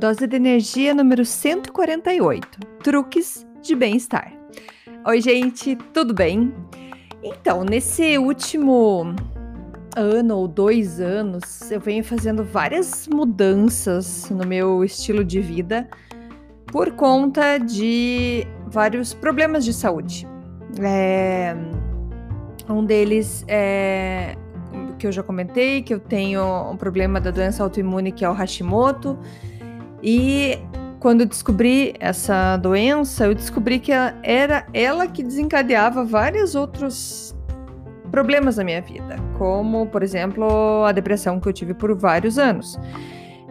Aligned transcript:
Dose 0.00 0.26
de 0.26 0.34
energia 0.34 0.94
número 0.94 1.26
148. 1.26 2.58
Truques 2.82 3.46
de 3.60 3.74
bem-estar. 3.74 4.32
Oi, 5.06 5.20
gente, 5.20 5.76
tudo 5.92 6.14
bem? 6.14 6.54
Então, 7.22 7.62
nesse 7.64 8.16
último 8.16 9.14
ano 9.94 10.38
ou 10.38 10.48
dois 10.48 11.02
anos, 11.02 11.70
eu 11.70 11.78
venho 11.78 12.02
fazendo 12.02 12.42
várias 12.42 13.06
mudanças 13.08 14.30
no 14.30 14.46
meu 14.46 14.82
estilo 14.82 15.22
de 15.22 15.38
vida 15.38 15.86
por 16.68 16.92
conta 16.92 17.58
de 17.58 18.46
vários 18.68 19.12
problemas 19.12 19.66
de 19.66 19.74
saúde. 19.74 20.26
É, 20.82 21.54
um 22.70 22.86
deles 22.86 23.44
é 23.46 24.34
que 24.98 25.06
eu 25.06 25.12
já 25.12 25.22
comentei, 25.22 25.82
que 25.82 25.92
eu 25.92 26.00
tenho 26.00 26.70
um 26.70 26.76
problema 26.76 27.20
da 27.20 27.30
doença 27.30 27.62
autoimune 27.62 28.12
que 28.12 28.24
é 28.24 28.30
o 28.30 28.32
Hashimoto. 28.32 29.18
E 30.02 30.58
quando 30.98 31.24
descobri 31.24 31.94
essa 31.98 32.56
doença, 32.56 33.26
eu 33.26 33.34
descobri 33.34 33.78
que 33.78 33.92
era 34.22 34.66
ela 34.72 35.06
que 35.06 35.22
desencadeava 35.22 36.04
vários 36.04 36.54
outros 36.54 37.34
problemas 38.10 38.56
na 38.56 38.64
minha 38.64 38.82
vida, 38.82 39.16
como, 39.38 39.86
por 39.86 40.02
exemplo, 40.02 40.84
a 40.84 40.92
depressão 40.92 41.38
que 41.40 41.48
eu 41.48 41.52
tive 41.52 41.74
por 41.74 41.94
vários 41.94 42.38
anos. 42.38 42.78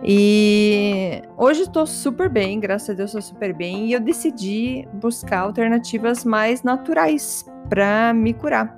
E 0.04 1.22
hoje 1.38 1.64
estou 1.64 1.86
super 1.86 2.30
bem, 2.30 2.60
graças 2.60 2.90
a 2.90 2.94
Deus 2.94 3.10
estou 3.10 3.22
super 3.22 3.54
bem, 3.54 3.88
e 3.88 3.94
eu 3.94 4.00
decidi 4.00 4.88
buscar 4.94 5.40
alternativas 5.40 6.24
mais 6.24 6.64
naturais 6.64 7.46
para 7.70 8.14
me 8.14 8.34
curar. 8.34 8.78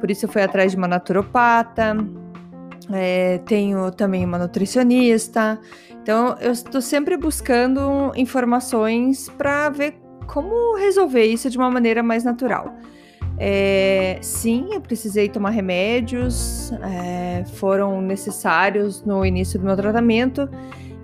Por 0.00 0.10
isso 0.10 0.26
eu 0.26 0.28
fui 0.28 0.42
atrás 0.42 0.72
de 0.72 0.76
uma 0.76 0.86
naturopata, 0.86 1.96
é, 2.92 3.38
tenho 3.46 3.90
também 3.90 4.24
uma 4.24 4.38
nutricionista, 4.38 5.60
então, 6.04 6.36
eu 6.38 6.52
estou 6.52 6.82
sempre 6.82 7.16
buscando 7.16 8.12
informações 8.14 9.26
para 9.38 9.70
ver 9.70 9.94
como 10.26 10.76
resolver 10.76 11.24
isso 11.24 11.48
de 11.48 11.56
uma 11.56 11.70
maneira 11.70 12.02
mais 12.02 12.22
natural. 12.22 12.74
É, 13.38 14.18
sim, 14.20 14.68
eu 14.74 14.82
precisei 14.82 15.30
tomar 15.30 15.48
remédios, 15.48 16.70
é, 16.72 17.42
foram 17.54 18.02
necessários 18.02 19.02
no 19.02 19.24
início 19.24 19.58
do 19.58 19.64
meu 19.64 19.74
tratamento, 19.74 20.46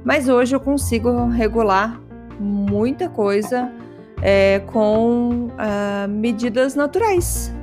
mas 0.04 0.28
hoje 0.28 0.54
eu 0.54 0.60
consigo 0.60 1.28
regular 1.28 1.98
muita 2.38 3.08
coisa 3.08 3.72
é, 4.20 4.60
com 4.66 5.46
uh, 5.46 6.08
medidas 6.10 6.74
naturais, 6.74 7.54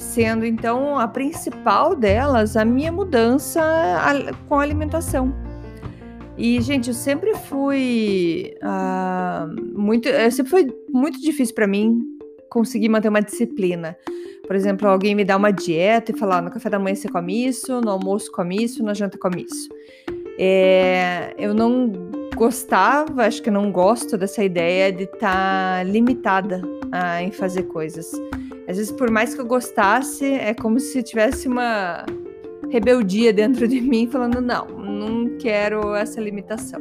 sendo 0.00 0.44
então 0.44 0.98
a 0.98 1.06
principal 1.06 1.94
delas 1.94 2.56
a 2.56 2.64
minha 2.64 2.90
mudança 2.90 3.62
com 4.48 4.56
a 4.56 4.62
alimentação. 4.62 5.32
E, 6.36 6.60
gente, 6.62 6.88
eu 6.88 6.94
sempre 6.94 7.34
fui 7.34 8.54
uh, 8.62 9.78
muito. 9.78 10.08
Eh, 10.08 10.30
sempre 10.30 10.50
foi 10.50 10.74
muito 10.88 11.20
difícil 11.20 11.54
para 11.54 11.66
mim 11.66 12.00
conseguir 12.48 12.88
manter 12.88 13.10
uma 13.10 13.20
disciplina. 13.20 13.94
Por 14.46 14.56
exemplo, 14.56 14.88
alguém 14.88 15.14
me 15.14 15.22
dá 15.22 15.36
uma 15.36 15.50
dieta 15.50 16.12
e 16.12 16.18
falar: 16.18 16.40
no 16.40 16.50
café 16.50 16.70
da 16.70 16.78
manhã 16.78 16.94
você 16.94 17.08
come 17.08 17.46
isso, 17.46 17.82
no 17.82 17.90
almoço 17.90 18.32
come 18.32 18.64
isso, 18.64 18.82
na 18.82 18.94
janta 18.94 19.18
come 19.18 19.44
isso. 19.44 19.68
É, 20.38 21.34
eu 21.36 21.52
não 21.52 21.92
gostava, 22.34 23.26
acho 23.26 23.42
que 23.42 23.50
não 23.50 23.70
gosto 23.70 24.16
dessa 24.16 24.42
ideia 24.42 24.90
de 24.90 25.02
estar 25.02 25.20
tá 25.20 25.82
limitada 25.82 26.62
uh, 26.64 27.22
em 27.22 27.30
fazer 27.30 27.64
coisas. 27.64 28.10
Às 28.70 28.76
vezes, 28.76 28.92
por 28.92 29.10
mais 29.10 29.34
que 29.34 29.40
eu 29.40 29.46
gostasse, 29.46 30.24
é 30.24 30.54
como 30.54 30.78
se 30.78 31.02
tivesse 31.02 31.48
uma 31.48 32.06
rebeldia 32.70 33.32
dentro 33.32 33.66
de 33.66 33.80
mim, 33.80 34.08
falando: 34.08 34.40
não, 34.40 34.64
não 34.66 35.36
quero 35.38 35.92
essa 35.92 36.20
limitação. 36.20 36.80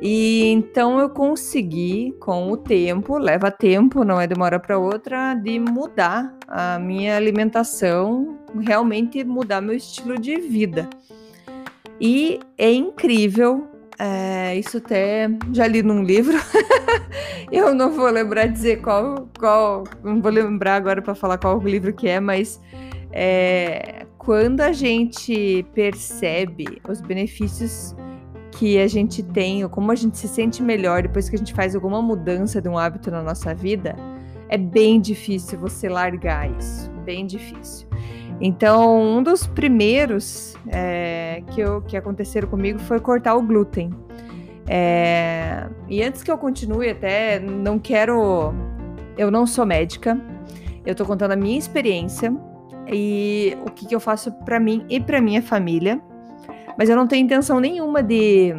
E 0.00 0.46
então 0.46 0.98
eu 0.98 1.10
consegui, 1.10 2.16
com 2.18 2.50
o 2.50 2.56
tempo, 2.56 3.18
leva 3.18 3.50
tempo, 3.50 4.02
não 4.02 4.18
é 4.18 4.26
de 4.26 4.32
uma 4.32 4.46
hora 4.46 4.58
para 4.58 4.78
outra, 4.78 5.34
de 5.34 5.58
mudar 5.58 6.34
a 6.48 6.78
minha 6.78 7.16
alimentação, 7.16 8.38
realmente 8.58 9.22
mudar 9.24 9.60
meu 9.60 9.74
estilo 9.76 10.18
de 10.18 10.36
vida. 10.40 10.88
E 12.00 12.40
é 12.56 12.72
incrível, 12.72 13.68
é, 13.98 14.56
isso 14.56 14.78
até 14.78 15.28
já 15.52 15.66
li 15.66 15.82
num 15.82 16.02
livro, 16.02 16.36
eu 17.52 17.74
não 17.74 17.92
vou 17.92 18.10
lembrar 18.10 18.46
dizer 18.46 18.80
qual, 18.80 19.28
qual, 19.38 19.84
não 20.02 20.20
vou 20.20 20.30
lembrar 20.30 20.76
agora 20.76 21.00
para 21.00 21.14
falar 21.14 21.38
qual 21.38 21.58
livro 21.60 21.92
que 21.92 22.08
é, 22.08 22.18
mas 22.18 22.60
é, 23.12 24.06
quando 24.18 24.60
a 24.60 24.72
gente 24.72 25.64
percebe 25.74 26.80
os 26.88 27.00
benefícios 27.00 27.94
que 28.52 28.78
a 28.78 28.86
gente 28.86 29.22
tem, 29.22 29.62
ou 29.64 29.70
como 29.70 29.90
a 29.92 29.94
gente 29.94 30.16
se 30.16 30.28
sente 30.28 30.62
melhor 30.62 31.02
depois 31.02 31.28
que 31.28 31.36
a 31.36 31.38
gente 31.38 31.52
faz 31.52 31.74
alguma 31.74 32.00
mudança 32.00 32.60
de 32.60 32.68
um 32.68 32.78
hábito 32.78 33.10
na 33.10 33.22
nossa 33.22 33.54
vida, 33.54 33.96
é 34.48 34.56
bem 34.56 35.00
difícil 35.00 35.58
você 35.58 35.88
largar 35.88 36.50
isso, 36.58 36.90
bem 37.04 37.26
difícil. 37.26 37.86
Então, 38.40 39.00
um 39.00 39.22
dos 39.22 39.46
primeiros 39.46 40.54
é, 40.68 41.42
que, 41.50 41.60
eu, 41.60 41.80
que 41.82 41.96
aconteceram 41.96 42.48
comigo 42.48 42.78
foi 42.80 43.00
cortar 43.00 43.34
o 43.36 43.42
glúten. 43.42 43.90
É, 44.66 45.66
e 45.88 46.02
antes 46.02 46.22
que 46.22 46.30
eu 46.30 46.38
continue, 46.38 46.90
até 46.90 47.38
não 47.38 47.78
quero. 47.78 48.52
Eu 49.16 49.30
não 49.30 49.46
sou 49.46 49.64
médica, 49.64 50.20
eu 50.84 50.94
tô 50.94 51.04
contando 51.04 51.32
a 51.32 51.36
minha 51.36 51.56
experiência 51.56 52.34
e 52.92 53.56
o 53.64 53.70
que, 53.70 53.86
que 53.86 53.94
eu 53.94 54.00
faço 54.00 54.32
para 54.44 54.58
mim 54.58 54.84
e 54.88 55.00
para 55.00 55.20
minha 55.20 55.40
família. 55.40 56.00
Mas 56.76 56.88
eu 56.88 56.96
não 56.96 57.06
tenho 57.06 57.24
intenção 57.24 57.60
nenhuma 57.60 58.02
de 58.02 58.52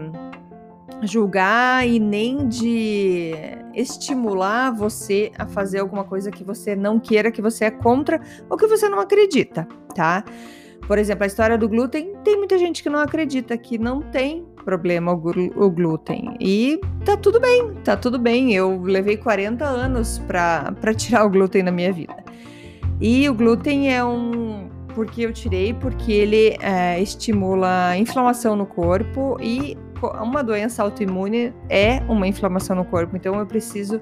julgar 1.03 1.85
e 1.85 1.99
nem 1.99 2.47
de 2.47 3.33
estimular 3.75 4.71
você 4.71 5.31
a 5.37 5.45
fazer 5.45 5.79
alguma 5.79 6.03
coisa 6.03 6.31
que 6.31 6.43
você 6.43 6.75
não 6.75 6.99
queira, 6.99 7.31
que 7.31 7.41
você 7.41 7.65
é 7.65 7.71
contra 7.71 8.19
ou 8.49 8.57
que 8.57 8.67
você 8.67 8.87
não 8.89 8.99
acredita, 8.99 9.67
tá? 9.93 10.23
Por 10.87 10.99
exemplo, 10.99 11.23
a 11.23 11.27
história 11.27 11.57
do 11.57 11.67
glúten, 11.67 12.13
tem 12.23 12.37
muita 12.37 12.57
gente 12.59 12.83
que 12.83 12.89
não 12.89 12.99
acredita 12.99 13.57
que 13.57 13.77
não 13.77 14.01
tem 14.01 14.45
problema 14.63 15.11
o, 15.13 15.69
glúten. 15.69 16.35
E 16.39 16.79
tá 17.03 17.17
tudo 17.17 17.39
bem, 17.39 17.73
tá 17.83 17.97
tudo 17.97 18.19
bem. 18.19 18.53
Eu 18.53 18.81
levei 18.81 19.17
40 19.17 19.65
anos 19.65 20.19
para 20.19 20.93
tirar 20.93 21.25
o 21.25 21.29
glúten 21.29 21.63
na 21.63 21.71
minha 21.71 21.91
vida. 21.91 22.15
E 23.01 23.27
o 23.27 23.33
glúten 23.33 23.93
é 23.93 24.03
um. 24.03 24.69
Porque 24.93 25.23
eu 25.23 25.33
tirei, 25.33 25.73
porque 25.73 26.11
ele 26.11 26.55
é, 26.61 27.01
estimula 27.01 27.97
inflamação 27.97 28.55
no 28.55 28.65
corpo 28.65 29.37
e 29.41 29.77
uma 30.21 30.43
doença 30.43 30.83
autoimune 30.83 31.53
é 31.69 32.01
uma 32.09 32.27
inflamação 32.27 32.75
no 32.75 32.85
corpo. 32.85 33.15
Então 33.15 33.39
eu 33.39 33.45
preciso 33.45 34.01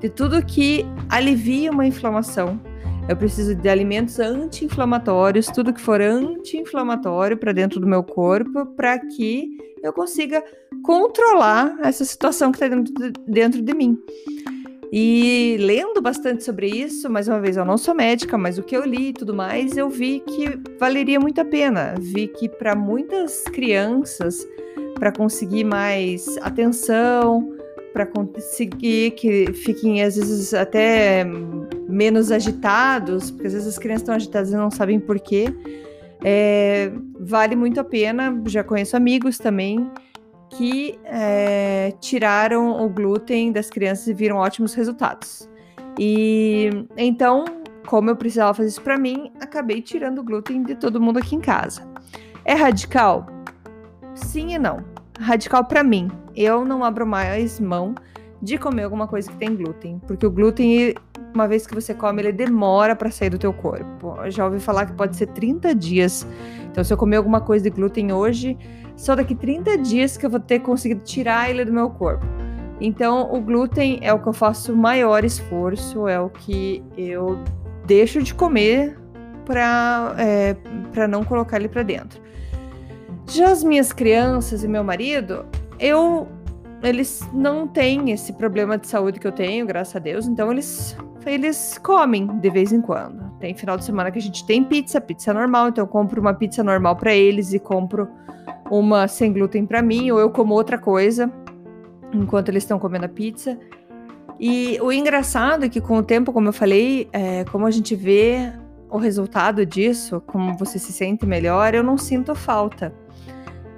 de 0.00 0.08
tudo 0.08 0.44
que 0.44 0.84
alivia 1.08 1.70
uma 1.70 1.86
inflamação. 1.86 2.60
Eu 3.08 3.16
preciso 3.16 3.54
de 3.54 3.68
alimentos 3.68 4.18
anti-inflamatórios, 4.18 5.46
tudo 5.46 5.72
que 5.72 5.80
for 5.80 6.00
anti-inflamatório 6.00 7.36
para 7.36 7.52
dentro 7.52 7.78
do 7.78 7.86
meu 7.86 8.02
corpo, 8.02 8.64
para 8.66 8.98
que 8.98 9.48
eu 9.82 9.92
consiga 9.92 10.42
controlar 10.82 11.76
essa 11.82 12.04
situação 12.04 12.50
que 12.50 12.56
está 12.56 12.68
dentro, 12.68 12.94
dentro 13.26 13.62
de 13.62 13.74
mim. 13.74 13.98
E 14.96 15.56
lendo 15.58 16.00
bastante 16.00 16.44
sobre 16.44 16.68
isso, 16.68 17.10
mais 17.10 17.26
uma 17.26 17.40
vez, 17.40 17.56
eu 17.56 17.64
não 17.64 17.76
sou 17.76 17.94
médica, 17.94 18.38
mas 18.38 18.58
o 18.58 18.62
que 18.62 18.76
eu 18.76 18.84
li 18.86 19.08
e 19.08 19.12
tudo 19.12 19.34
mais, 19.34 19.76
eu 19.76 19.90
vi 19.90 20.20
que 20.20 20.56
valeria 20.78 21.18
muito 21.18 21.40
a 21.40 21.44
pena. 21.44 21.94
Vi 21.98 22.28
que 22.28 22.48
para 22.48 22.76
muitas 22.76 23.42
crianças, 23.42 24.46
para 24.98 25.12
conseguir 25.12 25.64
mais 25.64 26.26
atenção, 26.38 27.56
para 27.92 28.06
conseguir 28.06 29.12
que 29.12 29.52
fiquem 29.52 30.02
às 30.02 30.16
vezes 30.16 30.52
até 30.54 31.24
menos 31.88 32.32
agitados, 32.32 33.30
porque 33.30 33.46
às 33.46 33.52
vezes 33.52 33.68
as 33.68 33.78
crianças 33.78 34.02
estão 34.02 34.14
agitadas 34.14 34.50
e 34.50 34.56
não 34.56 34.70
sabem 34.70 34.98
por 34.98 35.18
quê. 35.20 35.46
É, 36.24 36.90
vale 37.20 37.54
muito 37.54 37.78
a 37.80 37.84
pena. 37.84 38.42
Já 38.46 38.64
conheço 38.64 38.96
amigos 38.96 39.38
também 39.38 39.90
que 40.50 40.98
é, 41.04 41.92
tiraram 42.00 42.84
o 42.84 42.88
glúten 42.88 43.52
das 43.52 43.68
crianças 43.70 44.06
e 44.06 44.14
viram 44.14 44.36
ótimos 44.36 44.74
resultados. 44.74 45.48
E 45.98 46.70
então 46.96 47.44
como 47.86 48.10
eu 48.10 48.16
precisava 48.16 48.54
fazer 48.54 48.68
isso 48.68 48.82
para 48.82 48.98
mim, 48.98 49.30
acabei 49.40 49.80
tirando 49.80 50.18
o 50.18 50.22
glúten 50.22 50.62
de 50.62 50.74
todo 50.74 51.00
mundo 51.00 51.18
aqui 51.18 51.36
em 51.36 51.40
casa. 51.40 51.86
É 52.44 52.54
radical? 52.54 53.26
Sim 54.14 54.54
e 54.54 54.58
não. 54.58 54.84
Radical 55.18 55.64
para 55.64 55.82
mim. 55.82 56.10
Eu 56.34 56.64
não 56.64 56.84
abro 56.84 57.06
mais 57.06 57.60
mão 57.60 57.94
de 58.42 58.58
comer 58.58 58.84
alguma 58.84 59.08
coisa 59.08 59.30
que 59.30 59.36
tem 59.36 59.56
glúten, 59.56 60.00
porque 60.06 60.26
o 60.26 60.30
glúten, 60.30 60.94
uma 61.34 61.48
vez 61.48 61.66
que 61.66 61.74
você 61.74 61.94
come, 61.94 62.20
ele 62.20 62.32
demora 62.32 62.94
para 62.94 63.10
sair 63.10 63.30
do 63.30 63.38
teu 63.38 63.52
corpo. 63.52 64.16
Eu 64.22 64.30
já 64.30 64.44
ouvi 64.44 64.60
falar 64.60 64.84
que 64.86 64.92
pode 64.92 65.16
ser 65.16 65.28
30 65.28 65.74
dias. 65.74 66.26
Então, 66.70 66.84
se 66.84 66.92
eu 66.92 66.96
comer 66.96 67.16
alguma 67.16 67.40
coisa 67.40 67.64
de 67.64 67.70
glúten 67.70 68.12
hoje, 68.12 68.58
só 68.96 69.16
daqui 69.16 69.34
30 69.34 69.78
dias 69.78 70.16
que 70.16 70.26
eu 70.26 70.30
vou 70.30 70.40
ter 70.40 70.58
conseguido 70.60 71.02
tirar 71.02 71.48
ele 71.48 71.64
do 71.64 71.72
meu 71.72 71.88
corpo. 71.88 72.24
Então, 72.80 73.32
o 73.32 73.40
glúten 73.40 73.98
é 74.02 74.12
o 74.12 74.18
que 74.18 74.28
eu 74.28 74.32
faço 74.32 74.76
maior 74.76 75.24
esforço, 75.24 76.06
é 76.06 76.20
o 76.20 76.28
que 76.28 76.82
eu 76.98 77.42
deixo 77.86 78.22
de 78.22 78.34
comer 78.34 78.98
para 79.46 80.14
é, 80.18 80.56
não 81.06 81.24
colocar 81.24 81.56
ele 81.56 81.68
para 81.68 81.82
dentro. 81.82 82.23
Já 83.26 83.50
as 83.50 83.64
minhas 83.64 83.92
crianças 83.92 84.62
e 84.62 84.68
meu 84.68 84.84
marido, 84.84 85.44
eu 85.78 86.28
eles 86.82 87.26
não 87.32 87.66
têm 87.66 88.10
esse 88.10 88.34
problema 88.34 88.76
de 88.76 88.86
saúde 88.86 89.18
que 89.18 89.26
eu 89.26 89.32
tenho, 89.32 89.66
graças 89.66 89.96
a 89.96 89.98
Deus, 89.98 90.26
então 90.26 90.52
eles 90.52 90.96
eles 91.24 91.78
comem 91.78 92.26
de 92.26 92.50
vez 92.50 92.72
em 92.72 92.82
quando. 92.82 93.24
Tem 93.40 93.54
final 93.54 93.78
de 93.78 93.84
semana 93.84 94.10
que 94.10 94.18
a 94.18 94.22
gente 94.22 94.44
tem 94.44 94.62
pizza, 94.62 95.00
pizza 95.00 95.32
normal, 95.32 95.68
então 95.68 95.84
eu 95.84 95.88
compro 95.88 96.20
uma 96.20 96.34
pizza 96.34 96.62
normal 96.62 96.96
para 96.96 97.14
eles 97.14 97.54
e 97.54 97.58
compro 97.58 98.06
uma 98.70 99.08
sem 99.08 99.32
glúten 99.32 99.64
para 99.64 99.80
mim, 99.80 100.10
ou 100.10 100.18
eu 100.18 100.30
como 100.30 100.52
outra 100.52 100.76
coisa 100.76 101.32
enquanto 102.12 102.50
eles 102.50 102.62
estão 102.62 102.78
comendo 102.78 103.06
a 103.06 103.08
pizza. 103.08 103.58
E 104.38 104.78
o 104.80 104.92
engraçado 104.92 105.64
é 105.64 105.68
que 105.68 105.80
com 105.80 105.96
o 105.96 106.02
tempo, 106.02 106.32
como 106.32 106.48
eu 106.48 106.52
falei, 106.52 107.08
é, 107.12 107.44
como 107.44 107.66
a 107.66 107.70
gente 107.70 107.94
vê 107.94 108.52
o 108.90 108.98
resultado 108.98 109.64
disso, 109.64 110.22
como 110.26 110.56
você 110.56 110.78
se 110.78 110.92
sente 110.92 111.24
melhor, 111.24 111.74
eu 111.74 111.82
não 111.82 111.96
sinto 111.96 112.34
falta. 112.34 112.92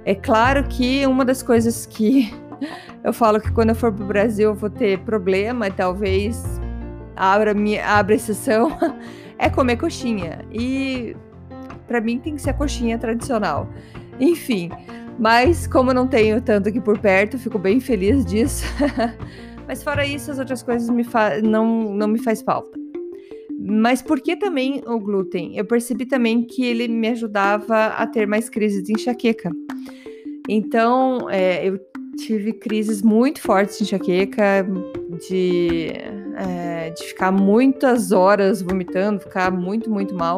É 0.07 0.15
claro 0.15 0.63
que 0.63 1.05
uma 1.05 1.25
das 1.25 1.43
coisas 1.43 1.85
que 1.85 2.33
eu 3.03 3.11
falo 3.11 3.41
que 3.41 3.51
quando 3.51 3.69
eu 3.71 3.75
for 3.75 3.91
para 3.91 4.05
o 4.05 4.07
Brasil 4.07 4.51
eu 4.51 4.55
vou 4.55 4.69
ter 4.69 4.99
problema, 4.99 5.69
talvez 5.69 6.61
abra, 7.13 7.53
minha, 7.53 7.85
abra 7.85 8.15
exceção, 8.15 8.71
é 9.37 9.49
comer 9.49 9.75
coxinha. 9.75 10.45
E 10.49 11.13
para 11.85 11.99
mim 11.99 12.19
tem 12.19 12.37
que 12.37 12.41
ser 12.41 12.51
a 12.51 12.53
coxinha 12.53 12.97
tradicional. 12.97 13.67
Enfim, 14.17 14.69
mas 15.19 15.67
como 15.67 15.93
não 15.93 16.07
tenho 16.07 16.41
tanto 16.41 16.69
aqui 16.69 16.79
por 16.79 16.97
perto, 16.97 17.37
fico 17.37 17.59
bem 17.59 17.81
feliz 17.81 18.25
disso. 18.25 18.65
Mas 19.67 19.83
fora 19.83 20.05
isso, 20.05 20.31
as 20.31 20.39
outras 20.39 20.63
coisas 20.63 20.89
me 20.89 21.05
não, 21.43 21.93
não 21.93 22.07
me 22.07 22.23
faz 22.23 22.41
falta. 22.41 22.86
Mas 23.69 24.01
por 24.01 24.21
que 24.21 24.35
também 24.35 24.81
o 24.87 24.97
glúten? 24.97 25.57
Eu 25.57 25.65
percebi 25.65 26.05
também 26.05 26.43
que 26.43 26.65
ele 26.65 26.87
me 26.87 27.09
ajudava 27.09 27.87
a 27.87 28.07
ter 28.07 28.25
mais 28.25 28.49
crises 28.49 28.81
de 28.81 28.93
enxaqueca. 28.93 29.51
Então, 30.47 31.29
é, 31.29 31.67
eu 31.67 31.77
tive 32.15 32.53
crises 32.53 33.01
muito 33.01 33.41
fortes 33.41 33.77
de 33.77 33.83
enxaqueca, 33.83 34.65
de, 35.29 35.89
é, 36.37 36.91
de 36.91 37.03
ficar 37.03 37.31
muitas 37.31 38.13
horas 38.13 38.61
vomitando, 38.61 39.19
ficar 39.19 39.51
muito, 39.51 39.91
muito 39.91 40.15
mal. 40.15 40.37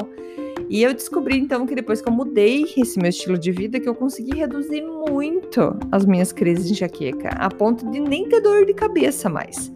E 0.68 0.82
eu 0.82 0.94
descobri 0.94 1.38
então 1.38 1.68
que 1.68 1.76
depois 1.76 2.02
que 2.02 2.10
eu 2.10 2.14
mudei 2.14 2.66
esse 2.78 3.00
meu 3.00 3.10
estilo 3.10 3.38
de 3.38 3.52
vida, 3.52 3.80
que 3.80 3.90
eu 3.90 3.96
consegui 3.96 4.38
reduzir 4.38 4.82
muito 4.82 5.78
as 5.92 6.06
minhas 6.06 6.32
crises 6.32 6.66
de 6.66 6.74
enxaqueca, 6.74 7.30
a 7.30 7.50
ponto 7.50 7.90
de 7.92 8.00
nem 8.00 8.28
ter 8.28 8.42
dor 8.42 8.66
de 8.66 8.74
cabeça 8.74 9.30
mais. 9.30 9.72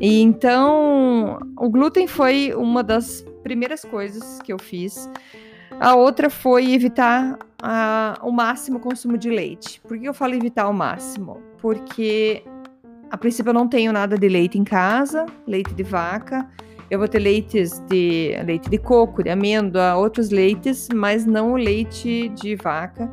E 0.00 0.20
então, 0.20 1.38
o 1.56 1.68
glúten 1.68 2.06
foi 2.06 2.54
uma 2.54 2.82
das 2.82 3.24
primeiras 3.42 3.84
coisas 3.84 4.40
que 4.42 4.52
eu 4.52 4.58
fiz. 4.58 5.10
A 5.80 5.94
outra 5.94 6.30
foi 6.30 6.72
evitar 6.72 7.38
o 8.22 8.30
máximo 8.30 8.78
consumo 8.78 9.18
de 9.18 9.30
leite. 9.30 9.80
Por 9.80 9.98
que 9.98 10.06
eu 10.06 10.14
falo 10.14 10.34
evitar 10.34 10.68
o 10.68 10.72
máximo? 10.72 11.42
Porque 11.58 12.44
a 13.10 13.16
princípio 13.16 13.50
eu 13.50 13.54
não 13.54 13.66
tenho 13.66 13.92
nada 13.92 14.16
de 14.16 14.28
leite 14.28 14.58
em 14.58 14.64
casa, 14.64 15.26
leite 15.46 15.74
de 15.74 15.82
vaca. 15.82 16.48
Eu 16.90 16.98
vou 16.98 17.08
ter 17.08 17.18
leites 17.18 17.80
de 17.88 18.36
leite 18.44 18.70
de 18.70 18.78
coco, 18.78 19.22
de 19.22 19.30
amêndoa, 19.30 19.96
outros 19.96 20.30
leites, 20.30 20.88
mas 20.94 21.26
não 21.26 21.52
o 21.52 21.56
leite 21.56 22.28
de 22.30 22.54
vaca, 22.56 23.12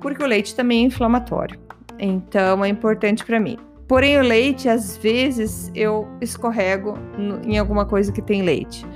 porque 0.00 0.22
o 0.22 0.26
leite 0.26 0.54
também 0.54 0.84
é 0.84 0.86
inflamatório. 0.86 1.58
Então 1.98 2.64
é 2.64 2.68
importante 2.68 3.24
para 3.24 3.40
mim. 3.40 3.58
Porém, 3.88 4.18
o 4.18 4.22
leite, 4.22 4.68
às 4.68 4.98
vezes, 4.98 5.72
eu 5.74 6.06
escorrego 6.20 6.98
em 7.42 7.56
alguma 7.58 7.86
coisa 7.86 8.12
que 8.12 8.20
tem 8.20 8.42
leite. 8.42 8.86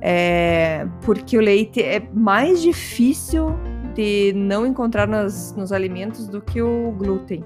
É, 0.00 0.86
porque 1.02 1.36
o 1.36 1.42
leite 1.42 1.82
é 1.82 2.02
mais 2.14 2.62
difícil 2.62 3.54
de 3.94 4.32
não 4.34 4.64
encontrar 4.66 5.06
nos, 5.06 5.52
nos 5.52 5.72
alimentos 5.72 6.26
do 6.26 6.40
que 6.40 6.62
o 6.62 6.90
glúten. 6.92 7.44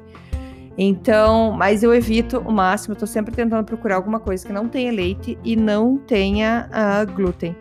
Então, 0.78 1.52
mas 1.52 1.82
eu 1.82 1.92
evito 1.92 2.38
o 2.38 2.52
máximo, 2.52 2.94
eu 2.94 2.98
tô 2.98 3.06
sempre 3.06 3.34
tentando 3.34 3.64
procurar 3.64 3.96
alguma 3.96 4.20
coisa 4.20 4.46
que 4.46 4.52
não 4.52 4.68
tenha 4.68 4.92
leite 4.92 5.36
e 5.44 5.56
não 5.56 5.96
tenha 5.96 6.68
uh, 6.70 7.12
glúten. 7.12 7.56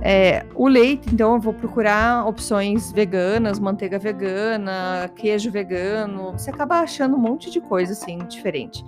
É, 0.00 0.46
o 0.54 0.68
leite, 0.68 1.12
então, 1.12 1.34
eu 1.34 1.40
vou 1.40 1.52
procurar 1.52 2.26
opções 2.26 2.92
veganas, 2.92 3.58
manteiga 3.58 3.98
vegana, 3.98 5.10
queijo 5.16 5.50
vegano. 5.50 6.32
Você 6.32 6.50
acaba 6.50 6.80
achando 6.80 7.16
um 7.16 7.18
monte 7.18 7.50
de 7.50 7.60
coisa 7.60 7.92
assim 7.92 8.18
diferente. 8.28 8.84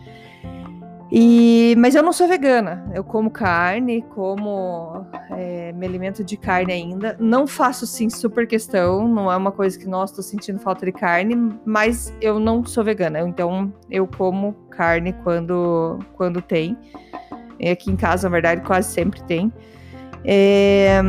E, 1.12 1.74
mas 1.76 1.96
eu 1.96 2.04
não 2.04 2.12
sou 2.12 2.28
vegana, 2.28 2.88
eu 2.94 3.02
como 3.02 3.32
carne, 3.32 4.00
como 4.14 5.04
é, 5.30 5.72
me 5.72 5.84
alimento 5.84 6.22
de 6.22 6.36
carne 6.36 6.72
ainda. 6.72 7.16
Não 7.18 7.48
faço 7.48 7.84
sim 7.84 8.08
super 8.08 8.46
questão, 8.46 9.08
não 9.08 9.30
é 9.30 9.36
uma 9.36 9.50
coisa 9.50 9.76
que, 9.76 9.88
nossa, 9.88 10.14
tô 10.14 10.22
sentindo 10.22 10.60
falta 10.60 10.86
de 10.86 10.92
carne, 10.92 11.34
mas 11.64 12.14
eu 12.20 12.38
não 12.38 12.64
sou 12.64 12.84
vegana, 12.84 13.18
então 13.22 13.72
eu 13.90 14.06
como 14.06 14.52
carne 14.70 15.12
quando, 15.24 15.98
quando 16.14 16.40
tem. 16.40 16.78
Aqui 17.72 17.90
em 17.90 17.96
casa, 17.96 18.28
na 18.28 18.32
verdade, 18.32 18.60
quase 18.62 18.92
sempre 18.92 19.20
tem. 19.24 19.52
É, 20.24 21.00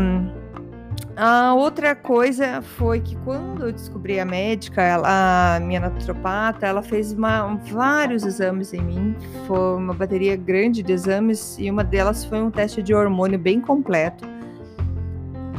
a 1.16 1.54
outra 1.54 1.96
coisa 1.96 2.62
foi 2.62 3.02
que 3.02 3.16
quando 3.18 3.66
eu 3.66 3.72
descobri 3.72 4.20
a 4.20 4.26
médica, 4.26 4.82
ela, 4.82 5.56
a 5.56 5.60
minha 5.60 5.80
naturopata, 5.80 6.66
ela 6.66 6.82
fez 6.82 7.12
uma, 7.12 7.56
vários 7.56 8.24
exames 8.24 8.74
em 8.74 8.82
mim, 8.82 9.16
foi 9.46 9.76
uma 9.76 9.94
bateria 9.94 10.36
grande 10.36 10.82
de 10.82 10.94
exames 10.94 11.58
e 11.60 11.70
uma 11.70 11.84
delas 11.84 12.26
foi 12.26 12.42
um 12.42 12.50
teste 12.50 12.82
de 12.82 12.94
hormônio 12.94 13.38
bem 13.38 13.60
completo 13.60 14.26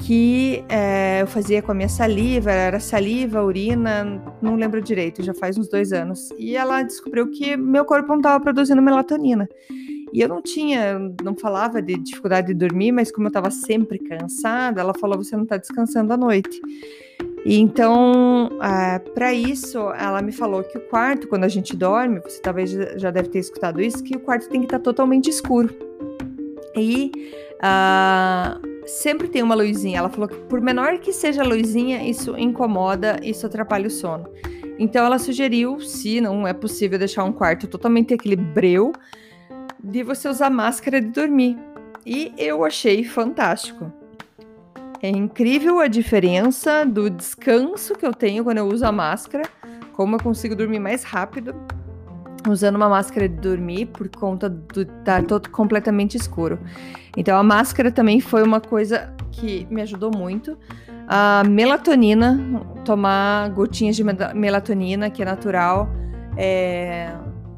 que 0.03 0.65
é, 0.69 1.23
eu 1.23 1.27
fazia 1.27 1.63
com 1.63 1.71
a 1.71 1.75
minha 1.75 1.89
saliva, 1.89 2.51
era 2.51 2.81
saliva, 2.81 3.43
urina, 3.43 4.21
não 4.41 4.57
lembro 4.57 4.81
direito, 4.83 5.23
já 5.23 5.33
faz 5.33 5.57
uns 5.57 5.69
dois 5.69 5.93
anos. 5.93 6.31
E 6.39 6.57
ela 6.57 6.83
descobriu 6.83 7.31
que 7.31 7.57
meu 7.57 7.85
corpo 7.85 8.09
não 8.09 8.17
estava 8.17 8.41
produzindo 8.41 8.83
melatonina. 8.83 9.49
E 10.13 10.21
eu 10.21 10.29
não 10.29 10.43
tinha, 10.43 10.99
não 11.23 11.35
falava 11.35 11.81
de 11.81 11.97
dificuldade 11.97 12.49
de 12.49 12.55
dormir, 12.55 12.93
mas 12.93 13.11
como 13.11 13.27
eu 13.27 13.31
estava 13.31 13.51
sempre 13.51 13.99
cansada, 13.99 14.81
ela 14.81 14.93
falou: 14.93 15.17
você 15.17 15.35
não 15.35 15.45
está 15.45 15.57
descansando 15.57 16.13
à 16.13 16.17
noite. 16.17 16.61
E 17.45 17.59
então, 17.59 18.51
ah, 18.61 19.01
para 19.15 19.33
isso, 19.33 19.79
ela 19.95 20.23
me 20.23 20.31
falou 20.31 20.63
que 20.63 20.79
o 20.79 20.81
quarto, 20.83 21.27
quando 21.27 21.45
a 21.45 21.49
gente 21.49 21.75
dorme, 21.75 22.21
você 22.21 22.41
talvez 22.41 22.71
já 22.71 23.11
deve 23.11 23.31
ter 23.31 23.41
escutado 23.41 23.81
isso, 23.81 24.03
que 24.03 24.17
o 24.17 24.21
quarto 24.21 24.49
tem 24.49 24.61
que 24.61 24.67
estar 24.67 24.79
tá 24.79 24.85
totalmente 24.85 25.29
escuro. 25.29 25.75
E 26.77 27.11
uh, 27.59 28.87
sempre 28.87 29.29
tem 29.29 29.43
uma 29.43 29.55
luzinha. 29.55 29.99
Ela 29.99 30.09
falou 30.09 30.29
que 30.29 30.37
por 30.43 30.61
menor 30.61 30.99
que 30.99 31.13
seja 31.13 31.43
a 31.43 31.47
luzinha, 31.47 32.09
isso 32.09 32.37
incomoda, 32.39 33.19
isso 33.23 33.47
atrapalha 33.47 33.89
o 33.89 33.91
sono. 33.91 34.29
Então 34.79 35.05
ela 35.05 35.19
sugeriu, 35.19 35.81
se 35.81 36.21
não 36.21 36.47
é 36.47 36.53
possível 36.53 36.99
deixar 36.99 37.25
um 37.25 37.33
quarto 37.33 37.67
totalmente 37.67 38.15
aquele 38.15 38.37
breu, 38.37 38.93
de 39.83 40.03
você 40.03 40.29
usar 40.29 40.51
máscara 40.51 41.01
de 41.01 41.09
dormir. 41.09 41.59
E 42.05 42.33
eu 42.37 42.65
achei 42.65 43.05
fantástico. 43.05 43.93
É 45.03 45.09
incrível 45.09 45.81
a 45.81 45.89
diferença 45.89 46.85
do 46.85 47.11
descanso 47.11 47.95
que 47.95 48.07
eu 48.07 48.15
tenho 48.15 48.45
quando 48.45 48.59
eu 48.59 48.67
uso 48.67 48.87
a 48.87 48.93
máscara, 48.93 49.45
como 49.93 50.17
eu 50.17 50.21
consigo 50.21 50.55
dormir 50.55 50.79
mais 50.79 51.03
rápido 51.03 51.55
usando 52.49 52.77
uma 52.77 52.89
máscara 52.89 53.29
de 53.29 53.37
dormir 53.37 53.87
por 53.87 54.09
conta 54.09 54.49
do 54.49 54.83
estar 54.83 55.21
tá 55.21 55.23
todo 55.23 55.51
completamente 55.51 56.17
escuro. 56.17 56.59
Então 57.17 57.37
a 57.39 57.43
máscara 57.43 57.91
também 57.91 58.21
foi 58.21 58.43
uma 58.43 58.61
coisa 58.61 59.15
que 59.31 59.67
me 59.71 59.83
ajudou 59.83 60.11
muito. 60.15 60.57
A 61.07 61.43
melatonina, 61.45 62.39
tomar 62.85 63.51
gotinhas 63.51 63.97
de 63.97 64.05
melatonina, 64.35 65.11
que 65.11 65.23
é 65.23 65.25
natural. 65.25 65.89
É, 66.37 67.13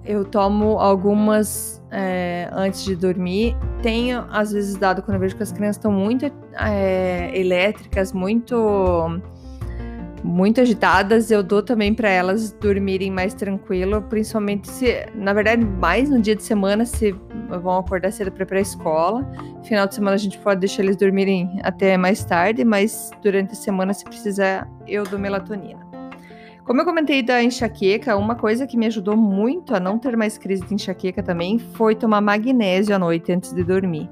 eu 0.04 0.24
tomo 0.24 0.78
algumas 0.78 1.82
é, 1.90 2.48
antes 2.52 2.84
de 2.84 2.94
dormir. 2.94 3.56
Tenho, 3.82 4.24
às 4.30 4.52
vezes, 4.52 4.76
dado 4.76 5.02
quando 5.02 5.14
eu 5.14 5.20
vejo 5.20 5.36
que 5.36 5.42
as 5.42 5.52
crianças 5.52 5.76
estão 5.76 5.92
muito 5.92 6.26
é, 6.58 7.30
elétricas, 7.34 8.12
muito 8.12 9.20
muito 10.24 10.58
agitadas, 10.58 11.30
eu 11.30 11.42
dou 11.42 11.62
também 11.62 11.92
para 11.92 12.08
elas 12.08 12.50
dormirem 12.52 13.10
mais 13.10 13.34
tranquilo, 13.34 14.00
principalmente 14.00 14.70
se, 14.70 15.06
na 15.14 15.34
verdade, 15.34 15.62
mais 15.62 16.08
no 16.08 16.18
dia 16.18 16.34
de 16.34 16.42
semana, 16.42 16.86
se 16.86 17.12
vão 17.62 17.76
acordar 17.76 18.10
cedo 18.10 18.32
para 18.32 18.46
para 18.46 18.58
a 18.58 18.62
escola. 18.62 19.30
Final 19.64 19.86
de 19.86 19.94
semana 19.94 20.14
a 20.14 20.18
gente 20.18 20.38
pode 20.38 20.60
deixar 20.60 20.82
eles 20.82 20.96
dormirem 20.96 21.60
até 21.62 21.98
mais 21.98 22.24
tarde, 22.24 22.64
mas 22.64 23.10
durante 23.22 23.52
a 23.52 23.54
semana, 23.54 23.92
se 23.92 24.02
precisar, 24.02 24.66
eu 24.88 25.04
dou 25.04 25.18
melatonina. 25.18 25.83
Como 26.64 26.80
eu 26.80 26.84
comentei 26.86 27.22
da 27.22 27.42
enxaqueca, 27.42 28.16
uma 28.16 28.34
coisa 28.34 28.66
que 28.66 28.74
me 28.74 28.86
ajudou 28.86 29.14
muito 29.16 29.74
a 29.74 29.80
não 29.80 29.98
ter 29.98 30.16
mais 30.16 30.38
crise 30.38 30.64
de 30.64 30.74
enxaqueca 30.74 31.22
também 31.22 31.58
foi 31.58 31.94
tomar 31.94 32.22
magnésio 32.22 32.96
à 32.96 32.98
noite 32.98 33.30
antes 33.30 33.52
de 33.52 33.62
dormir. 33.62 34.08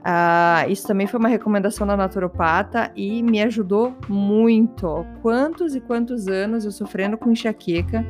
Uh, 0.00 0.70
isso 0.70 0.86
também 0.86 1.06
foi 1.06 1.18
uma 1.18 1.28
recomendação 1.28 1.86
da 1.86 1.96
naturopata 1.96 2.92
e 2.94 3.22
me 3.22 3.42
ajudou 3.42 3.94
muito. 4.08 5.06
Quantos 5.22 5.74
e 5.74 5.80
quantos 5.80 6.28
anos 6.28 6.66
eu 6.66 6.70
sofrendo 6.70 7.16
com 7.16 7.30
enxaqueca 7.30 8.06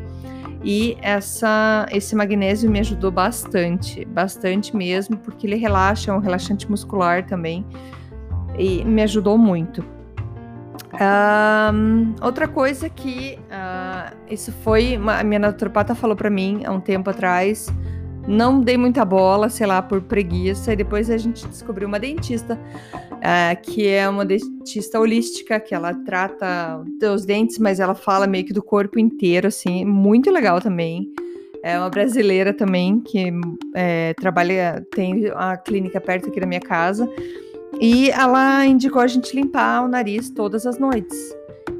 e 0.64 0.96
essa, 1.00 1.86
esse 1.92 2.16
magnésio 2.16 2.68
me 2.68 2.80
ajudou 2.80 3.12
bastante, 3.12 4.04
bastante 4.04 4.76
mesmo, 4.76 5.16
porque 5.16 5.46
ele 5.46 5.56
relaxa, 5.56 6.10
é 6.10 6.14
um 6.14 6.18
relaxante 6.18 6.68
muscular 6.68 7.24
também 7.24 7.64
e 8.58 8.84
me 8.84 9.02
ajudou 9.02 9.38
muito. 9.38 9.84
Uh, 10.94 12.14
outra 12.20 12.46
coisa 12.46 12.88
que 12.88 13.38
isso 14.28 14.52
foi, 14.64 14.96
uma, 14.96 15.18
a 15.18 15.24
minha 15.24 15.38
naturopata 15.38 15.94
falou 15.94 16.16
para 16.16 16.30
mim 16.30 16.62
há 16.64 16.72
um 16.72 16.80
tempo 16.80 17.10
atrás 17.10 17.72
não 18.26 18.60
dei 18.60 18.76
muita 18.76 19.04
bola, 19.04 19.48
sei 19.48 19.66
lá, 19.66 19.82
por 19.82 20.00
preguiça. 20.02 20.72
E 20.72 20.76
depois 20.76 21.10
a 21.10 21.16
gente 21.16 21.46
descobriu 21.48 21.88
uma 21.88 21.98
dentista, 21.98 22.58
uh, 22.94 23.60
que 23.62 23.88
é 23.88 24.08
uma 24.08 24.24
dentista 24.24 25.00
holística, 25.00 25.58
que 25.58 25.74
ela 25.74 25.94
trata 25.94 26.82
os 27.12 27.24
dentes, 27.24 27.58
mas 27.58 27.80
ela 27.80 27.94
fala 27.94 28.26
meio 28.26 28.44
que 28.44 28.52
do 28.52 28.62
corpo 28.62 28.98
inteiro, 28.98 29.48
assim, 29.48 29.84
muito 29.84 30.30
legal 30.30 30.60
também. 30.60 31.08
É 31.62 31.78
uma 31.78 31.90
brasileira 31.90 32.54
também, 32.54 33.00
que 33.00 33.30
é, 33.74 34.14
trabalha, 34.14 34.86
tem 34.94 35.30
a 35.34 35.56
clínica 35.58 36.00
perto 36.00 36.28
aqui 36.28 36.40
da 36.40 36.46
minha 36.46 36.60
casa. 36.60 37.08
E 37.78 38.10
ela 38.10 38.64
indicou 38.64 39.02
a 39.02 39.06
gente 39.06 39.34
limpar 39.34 39.84
o 39.84 39.88
nariz 39.88 40.30
todas 40.30 40.66
as 40.66 40.78
noites. 40.78 41.18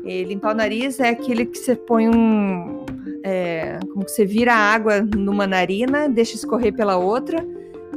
E 0.05 0.25
limpar 0.25 0.53
o 0.53 0.57
nariz 0.57 0.99
é 0.99 1.11
aquele 1.11 1.45
que 1.47 1.59
você 1.59 1.77
põe 1.77 2.09
um, 2.09 2.85
é, 3.23 3.79
como 3.93 4.05
que 4.05 4.11
você 4.11 4.25
vira 4.25 4.55
a 4.55 4.57
água 4.57 5.01
numa 5.01 5.47
narina, 5.47 6.09
deixa 6.09 6.35
escorrer 6.35 6.75
pela 6.75 6.97
outra 6.97 7.45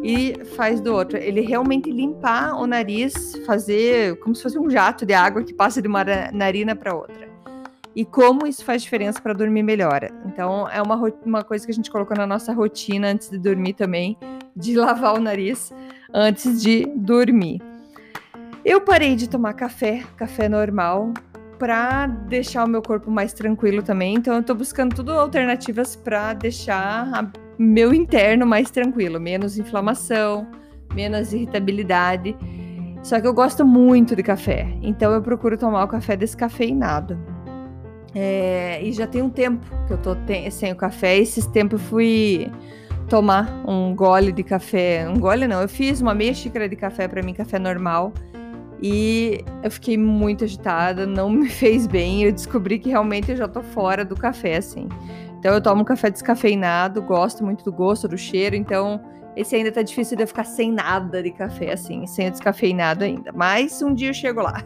e 0.04 0.36
faz 0.56 0.82
do 0.82 0.94
outro. 0.94 1.18
Ele 1.18 1.42
realmente 1.42 1.90
limpar 1.90 2.56
o 2.56 2.68
nariz, 2.68 3.36
fazer 3.46 4.18
como 4.20 4.36
se 4.36 4.44
fosse 4.44 4.60
um 4.60 4.70
jato 4.70 5.06
de 5.06 5.14
água 5.14 5.44
que 5.44 5.54
passa 5.54 5.82
de 5.82 5.88
uma 5.88 6.04
narina 6.32 6.76
para 6.76 6.94
outra. 6.94 7.32
E 7.96 8.04
como 8.04 8.46
isso 8.48 8.66
faz 8.66 8.82
diferença 8.82 9.22
para 9.22 9.34
dormir 9.34 9.64
melhor. 9.64 10.10
Então, 10.26 10.68
é 10.68 10.82
uma, 10.82 10.96
uma 11.24 11.44
coisa 11.44 11.66
que 11.66 11.72
a 11.72 11.76
gente 11.76 11.92
colocou 11.92 12.18
na 12.18 12.26
nossa 12.26 12.52
rotina 12.52 13.08
antes 13.08 13.30
de 13.30 13.38
dormir 13.38 13.74
também, 13.74 14.18
de 14.56 14.76
lavar 14.76 15.16
o 15.16 15.20
nariz 15.20 15.72
antes 16.14 16.62
de 16.62 16.86
dormir. 16.96 17.62
Eu 18.66 18.82
parei 18.82 19.16
de 19.16 19.30
tomar 19.30 19.54
café, 19.54 20.04
café 20.18 20.50
normal, 20.50 21.14
para 21.58 22.08
deixar 22.08 22.64
o 22.66 22.68
meu 22.68 22.82
corpo 22.82 23.10
mais 23.10 23.34
tranquilo 23.34 23.82
também. 23.82 24.16
Então 24.16 24.36
eu 24.36 24.44
tô 24.44 24.54
buscando 24.56 24.96
tudo 24.96 25.12
alternativas 25.12 25.96
para 25.96 26.34
deixar 26.34 27.32
meu 27.58 27.94
interno 27.94 28.46
mais 28.46 28.70
tranquilo, 28.72 29.20
menos 29.20 29.58
inflamação, 29.58 30.48
menos 30.94 31.34
irritabilidade. 31.34 32.36
Só 33.02 33.20
que 33.20 33.28
eu 33.28 33.34
gosto 33.34 33.66
muito 33.66 34.16
de 34.16 34.24
café, 34.24 34.68
então 34.82 35.12
eu 35.12 35.22
procuro 35.22 35.58
tomar 35.58 35.84
o 35.84 35.88
café 35.88 36.16
descafeinado. 36.16 37.18
É, 38.16 38.80
e 38.82 38.92
já 38.92 39.08
tem 39.08 39.22
um 39.22 39.30
tempo 39.30 39.66
que 39.88 39.94
eu 39.94 39.98
tô 39.98 40.16
sem 40.52 40.72
o 40.72 40.76
café. 40.76 41.18
Esses 41.18 41.46
tempos 41.48 41.82
eu 41.82 41.88
fui 41.88 42.52
tomar 43.10 43.64
um 43.68 43.96
gole 43.96 44.32
de 44.32 44.44
café. 44.44 45.08
Um 45.10 45.20
gole 45.20 45.48
não, 45.48 45.62
eu 45.62 45.68
fiz 45.68 46.00
uma 46.00 46.14
meia 46.14 46.34
xícara 46.34 46.70
de 46.70 46.76
café 46.76 47.08
para 47.08 47.22
mim, 47.22 47.34
café 47.34 47.60
normal. 47.60 48.14
E 48.86 49.40
eu 49.64 49.72
fiquei 49.72 49.98
muito 49.98 50.44
agitada, 50.44 51.08
não 51.08 51.30
me 51.30 51.48
fez 51.50 51.88
bem. 51.88 52.24
Eu 52.24 52.34
descobri 52.34 52.78
que 52.78 52.90
realmente 52.90 53.32
eu 53.32 53.38
já 53.38 53.48
tô 53.48 53.64
fora 53.64 54.04
do 54.04 54.14
café, 54.14 54.58
assim. 54.58 54.90
Então 55.40 55.54
eu 55.54 55.62
tomo 55.62 55.86
café 55.86 56.10
descafeinado, 56.10 57.02
gosto 57.02 57.46
muito 57.46 57.64
do 57.64 57.72
gosto, 57.72 58.08
do 58.10 58.18
cheiro, 58.18 58.56
então 58.56 59.02
esse 59.36 59.56
ainda 59.56 59.72
tá 59.72 59.82
difícil 59.82 60.18
de 60.18 60.24
eu 60.24 60.28
ficar 60.28 60.44
sem 60.44 60.72
nada 60.72 61.24
de 61.24 61.32
café, 61.32 61.72
assim, 61.72 62.06
sem 62.06 62.28
o 62.28 62.32
descafeinado 62.32 63.04
ainda. 63.04 63.32
Mas 63.34 63.82
um 63.82 63.94
dia 63.94 64.10
eu 64.10 64.14
chego 64.14 64.42
lá. 64.42 64.62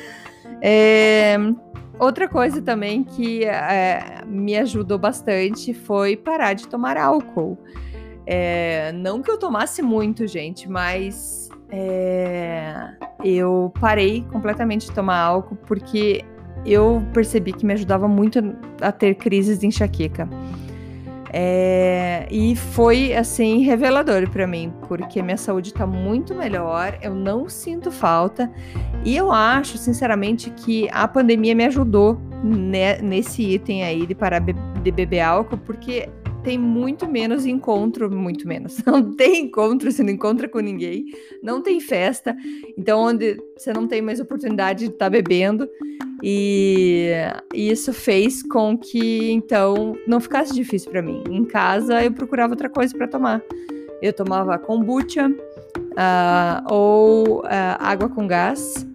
é, 0.62 1.36
outra 1.98 2.26
coisa 2.26 2.62
também 2.62 3.04
que 3.04 3.44
é, 3.44 4.22
me 4.26 4.56
ajudou 4.56 4.98
bastante 4.98 5.74
foi 5.74 6.16
parar 6.16 6.54
de 6.54 6.66
tomar 6.66 6.96
álcool. 6.96 7.58
É, 8.30 8.92
não 8.92 9.22
que 9.22 9.30
eu 9.30 9.38
tomasse 9.38 9.80
muito, 9.80 10.26
gente, 10.26 10.68
mas 10.68 11.48
é, 11.70 12.90
eu 13.24 13.72
parei 13.80 14.22
completamente 14.30 14.86
de 14.86 14.92
tomar 14.92 15.18
álcool 15.18 15.56
porque 15.66 16.22
eu 16.66 17.02
percebi 17.14 17.54
que 17.54 17.64
me 17.64 17.72
ajudava 17.72 18.06
muito 18.06 18.38
a 18.82 18.92
ter 18.92 19.14
crises 19.14 19.58
de 19.58 19.66
enxaqueca. 19.66 20.28
É, 21.32 22.26
e 22.30 22.54
foi 22.54 23.14
assim 23.14 23.62
revelador 23.62 24.28
para 24.28 24.46
mim, 24.46 24.74
porque 24.86 25.22
minha 25.22 25.36
saúde 25.38 25.68
está 25.68 25.86
muito 25.86 26.34
melhor, 26.34 26.98
eu 27.00 27.14
não 27.14 27.48
sinto 27.48 27.90
falta 27.90 28.50
e 29.04 29.16
eu 29.16 29.32
acho, 29.32 29.78
sinceramente, 29.78 30.50
que 30.50 30.86
a 30.92 31.08
pandemia 31.08 31.54
me 31.54 31.64
ajudou 31.64 32.20
né, 32.44 32.98
nesse 32.98 33.42
item 33.42 33.84
aí 33.84 34.06
de 34.06 34.14
parar 34.14 34.40
de 34.40 34.90
beber 34.90 35.20
álcool, 35.20 35.58
porque 35.58 36.08
tem 36.42 36.58
muito 36.58 37.08
menos 37.08 37.44
encontro, 37.44 38.10
muito 38.10 38.46
menos. 38.46 38.78
Não 38.86 39.14
tem 39.14 39.44
encontro, 39.44 39.90
você 39.90 40.02
não 40.02 40.10
encontra 40.10 40.48
com 40.48 40.60
ninguém, 40.60 41.06
não 41.42 41.62
tem 41.62 41.80
festa. 41.80 42.36
Então, 42.76 43.00
onde 43.00 43.36
você 43.56 43.72
não 43.72 43.86
tem 43.86 44.00
mais 44.00 44.20
oportunidade 44.20 44.86
de 44.86 44.92
estar 44.92 45.06
tá 45.06 45.10
bebendo. 45.10 45.68
E 46.22 47.12
isso 47.54 47.92
fez 47.92 48.42
com 48.42 48.76
que, 48.76 49.30
então, 49.30 49.96
não 50.06 50.20
ficasse 50.20 50.54
difícil 50.54 50.90
para 50.90 51.02
mim. 51.02 51.22
Em 51.30 51.44
casa, 51.44 52.02
eu 52.02 52.12
procurava 52.12 52.54
outra 52.54 52.68
coisa 52.68 52.96
para 52.96 53.06
tomar. 53.06 53.42
Eu 54.00 54.12
tomava 54.12 54.58
kombucha 54.58 55.28
uh, 55.28 56.72
ou 56.72 57.40
uh, 57.40 57.76
água 57.78 58.08
com 58.08 58.26
gás. 58.26 58.86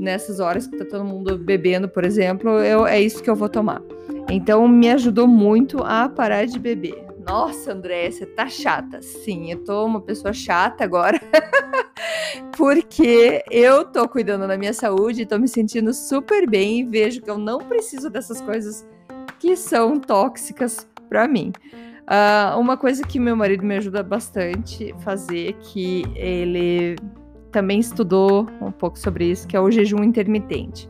Nessas 0.00 0.38
horas 0.38 0.66
que 0.66 0.76
tá 0.76 0.84
todo 0.84 1.04
mundo 1.04 1.38
bebendo, 1.38 1.88
por 1.88 2.04
exemplo, 2.04 2.50
eu, 2.60 2.86
é 2.86 3.00
isso 3.00 3.22
que 3.22 3.30
eu 3.30 3.34
vou 3.34 3.48
tomar. 3.48 3.82
Então 4.28 4.66
me 4.66 4.90
ajudou 4.90 5.26
muito 5.26 5.78
a 5.82 6.08
parar 6.08 6.46
de 6.46 6.58
beber. 6.58 7.06
Nossa, 7.26 7.72
André, 7.72 8.10
você 8.10 8.24
tá 8.24 8.48
chata. 8.48 9.02
Sim, 9.02 9.50
eu 9.50 9.64
tô 9.64 9.84
uma 9.84 10.00
pessoa 10.00 10.32
chata 10.32 10.84
agora. 10.84 11.20
Porque 12.56 13.42
eu 13.50 13.84
tô 13.84 14.08
cuidando 14.08 14.46
da 14.46 14.56
minha 14.56 14.72
saúde, 14.72 15.26
tô 15.26 15.38
me 15.38 15.48
sentindo 15.48 15.92
super 15.92 16.48
bem 16.48 16.80
e 16.80 16.84
vejo 16.84 17.20
que 17.20 17.30
eu 17.30 17.38
não 17.38 17.58
preciso 17.58 18.08
dessas 18.08 18.40
coisas 18.40 18.86
que 19.38 19.56
são 19.56 19.98
tóxicas 19.98 20.86
para 21.08 21.26
mim. 21.26 21.52
Uh, 22.06 22.58
uma 22.58 22.76
coisa 22.76 23.04
que 23.04 23.18
meu 23.18 23.34
marido 23.34 23.64
me 23.64 23.76
ajuda 23.76 24.02
bastante 24.02 24.94
fazer, 25.00 25.54
que 25.54 26.04
ele 26.14 26.96
também 27.50 27.80
estudou 27.80 28.46
um 28.60 28.70
pouco 28.70 28.98
sobre 28.98 29.30
isso, 29.30 29.48
que 29.48 29.56
é 29.56 29.60
o 29.60 29.70
jejum 29.70 30.04
intermitente. 30.04 30.88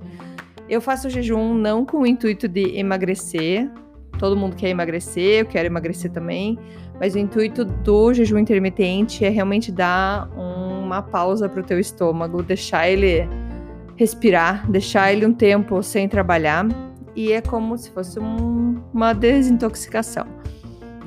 Eu 0.69 0.81
faço 0.81 1.09
jejum 1.09 1.55
não 1.55 1.85
com 1.85 1.99
o 1.99 2.07
intuito 2.07 2.49
de 2.49 2.77
emagrecer. 2.77 3.71
Todo 4.19 4.37
mundo 4.37 4.57
quer 4.57 4.71
emagrecer, 4.71 5.41
eu 5.41 5.47
quero 5.47 5.67
emagrecer 5.67 6.11
também. 6.11 6.59
Mas 6.99 7.15
o 7.15 7.19
intuito 7.19 7.65
do 7.65 8.13
jejum 8.13 8.39
intermitente 8.39 9.25
é 9.25 9.29
realmente 9.29 9.71
dar 9.71 10.29
uma 10.37 11.03
pausa 11.03 11.49
para 11.49 11.61
o 11.61 11.63
teu 11.63 11.79
estômago, 11.79 12.43
deixar 12.43 12.89
ele 12.89 13.29
respirar, 13.97 14.69
deixar 14.71 15.13
ele 15.13 15.25
um 15.25 15.33
tempo 15.33 15.83
sem 15.83 16.09
trabalhar. 16.09 16.67
E 17.15 17.33
é 17.33 17.41
como 17.41 17.79
se 17.79 17.91
fosse 17.91 18.19
um, 18.19 18.83
uma 18.93 19.13
desintoxicação. 19.13 20.27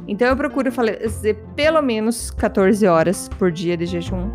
Então 0.07 0.27
eu 0.27 0.37
procuro 0.37 0.71
fazer 0.71 1.35
pelo 1.55 1.81
menos 1.81 2.31
14 2.31 2.87
horas 2.87 3.27
por 3.27 3.51
dia 3.51 3.75
de 3.75 3.85
jejum. 3.85 4.31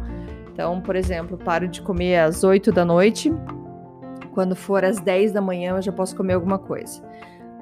Então, 0.52 0.80
por 0.80 0.94
exemplo, 0.94 1.36
paro 1.36 1.66
de 1.66 1.80
comer 1.80 2.18
às 2.18 2.44
8 2.44 2.70
da 2.70 2.84
noite 2.84 3.32
quando 4.34 4.56
for 4.56 4.84
às 4.84 4.98
10 4.98 5.32
da 5.32 5.40
manhã, 5.40 5.76
eu 5.76 5.82
já 5.82 5.92
posso 5.92 6.14
comer 6.16 6.34
alguma 6.34 6.58
coisa. 6.58 7.00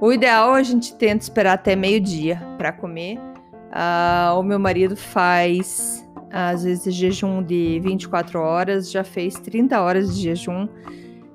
O 0.00 0.12
ideal 0.12 0.57
é 0.57 0.61
a 0.61 0.62
gente 0.62 0.97
tenta 0.97 1.23
esperar 1.23 1.52
até 1.52 1.76
meio-dia 1.76 2.43
para 2.59 2.73
comer. 2.73 3.19
Uh, 3.19 4.38
o 4.38 4.43
meu 4.43 4.59
marido 4.59 4.97
faz, 4.97 6.09
às 6.31 6.64
vezes, 6.64 6.93
jejum 6.95 7.43
de 7.43 7.79
24 7.81 8.41
horas, 8.41 8.91
já 8.91 9.05
fez 9.05 9.35
30 9.35 9.81
horas 9.81 10.17
de 10.17 10.23
jejum. 10.23 10.67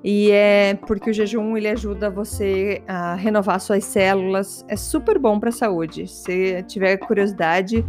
E 0.04 0.30
é 0.30 0.74
porque 0.86 1.10
o 1.10 1.14
jejum 1.14 1.56
ele 1.56 1.68
ajuda 1.68 2.10
você 2.10 2.82
a 2.86 3.14
renovar 3.14 3.60
suas 3.60 3.84
células, 3.84 4.64
é 4.68 4.76
super 4.76 5.18
bom 5.18 5.40
para 5.40 5.48
a 5.48 5.52
saúde. 5.52 6.06
Se 6.06 6.62
tiver 6.64 6.96
curiosidade, 6.98 7.84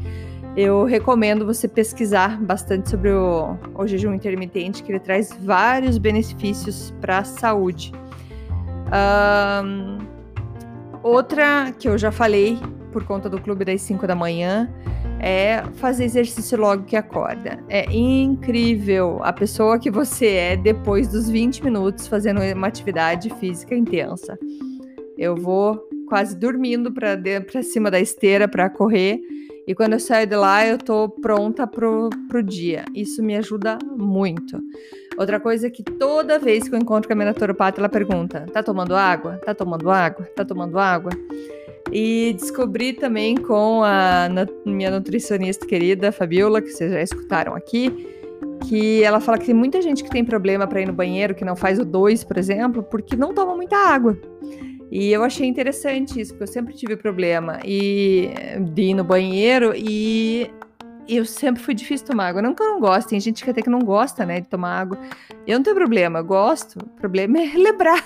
eu 0.61 0.83
recomendo 0.83 1.45
você 1.45 1.67
pesquisar 1.67 2.41
bastante 2.41 2.89
sobre 2.89 3.11
o, 3.11 3.57
o 3.73 3.87
jejum 3.87 4.13
intermitente, 4.13 4.83
que 4.83 4.91
ele 4.91 4.99
traz 4.99 5.33
vários 5.41 5.97
benefícios 5.97 6.93
para 6.99 7.19
a 7.19 7.23
saúde. 7.23 7.93
Um, 8.91 9.99
outra 11.01 11.71
que 11.77 11.87
eu 11.87 11.97
já 11.97 12.11
falei 12.11 12.57
por 12.91 13.05
conta 13.05 13.29
do 13.29 13.39
clube 13.39 13.63
das 13.63 13.81
5 13.83 14.05
da 14.05 14.15
manhã 14.15 14.69
é 15.21 15.63
fazer 15.75 16.05
exercício 16.05 16.57
logo 16.57 16.83
que 16.83 16.95
acorda. 16.95 17.63
É 17.69 17.85
incrível 17.93 19.19
a 19.23 19.31
pessoa 19.31 19.79
que 19.79 19.89
você 19.89 20.27
é 20.27 20.57
depois 20.57 21.07
dos 21.07 21.29
20 21.29 21.63
minutos 21.63 22.07
fazendo 22.07 22.41
uma 22.41 22.67
atividade 22.67 23.29
física 23.35 23.75
intensa. 23.75 24.37
Eu 25.17 25.35
vou 25.35 25.79
quase 26.07 26.35
dormindo 26.35 26.91
para 26.91 27.63
cima 27.63 27.89
da 27.89 27.99
esteira 27.99 28.47
para 28.47 28.69
correr 28.69 29.21
e 29.69 29.75
quando 29.75 29.93
eu 29.93 29.99
saio 29.99 30.25
de 30.25 30.35
lá 30.35 30.65
eu 30.65 30.79
tô 30.79 31.07
pronta 31.07 31.67
pro, 31.67 32.09
pro 32.27 32.41
dia. 32.41 32.85
Isso 32.95 33.21
me 33.21 33.35
ajuda 33.35 33.77
muito. 33.85 34.59
Outra 35.15 35.39
coisa 35.39 35.67
é 35.67 35.69
que 35.69 35.83
toda 35.83 36.39
vez 36.39 36.67
que 36.67 36.73
eu 36.73 36.79
encontro 36.79 37.07
com 37.07 37.13
a 37.13 37.15
minha 37.15 37.27
naturopata, 37.27 37.79
ela 37.79 37.87
pergunta: 37.87 38.47
tá 38.51 38.63
tomando 38.63 38.95
água? 38.95 39.39
Tá 39.45 39.53
tomando 39.53 39.91
água? 39.91 40.25
Tá 40.35 40.43
tomando 40.43 40.79
água? 40.79 41.11
E 41.91 42.33
descobri 42.33 42.93
também 42.93 43.37
com 43.37 43.83
a 43.83 44.27
minha 44.65 44.89
nutricionista 44.89 45.67
querida, 45.67 46.11
Fabiola, 46.11 46.63
que 46.63 46.69
vocês 46.69 46.91
já 46.91 47.03
escutaram 47.03 47.53
aqui, 47.53 47.91
que 48.67 49.03
ela 49.03 49.19
fala 49.19 49.37
que 49.37 49.45
tem 49.45 49.53
muita 49.53 49.83
gente 49.83 50.03
que 50.03 50.09
tem 50.09 50.25
problema 50.25 50.65
para 50.65 50.81
ir 50.81 50.87
no 50.87 50.93
banheiro, 50.93 51.35
que 51.35 51.45
não 51.45 51.55
faz 51.55 51.77
o 51.77 51.85
2, 51.85 52.23
por 52.23 52.39
exemplo, 52.39 52.81
porque 52.81 53.15
não 53.15 53.35
toma 53.35 53.55
muita 53.55 53.77
água. 53.77 54.17
E 54.91 55.11
eu 55.11 55.23
achei 55.23 55.47
interessante 55.47 56.19
isso, 56.19 56.33
porque 56.33 56.43
eu 56.43 56.53
sempre 56.53 56.73
tive 56.73 56.95
problema 56.95 57.59
e, 57.63 58.29
de 58.73 58.81
ir 58.81 58.93
no 58.95 59.03
banheiro 59.03 59.73
e 59.75 60.49
eu 61.07 61.25
sempre 61.25 61.61
fui 61.61 61.73
difícil 61.73 62.07
tomar 62.07 62.27
água. 62.27 62.41
Não 62.41 62.53
que 62.53 62.61
eu 62.61 62.67
não 62.67 62.79
gosto, 62.79 63.09
tem 63.09 63.19
gente 63.19 63.43
que 63.43 63.49
até 63.49 63.61
que 63.61 63.69
não 63.69 63.79
gosta, 63.79 64.25
né, 64.25 64.41
de 64.41 64.47
tomar 64.47 64.79
água. 64.79 64.97
Eu 65.45 65.57
não 65.57 65.63
tenho 65.63 65.75
problema, 65.75 66.21
gosto. 66.21 66.77
O 66.77 66.89
problema 66.89 67.39
é 67.39 67.53
lembrar 67.57 68.03